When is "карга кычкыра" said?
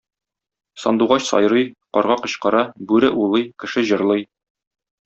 1.93-2.63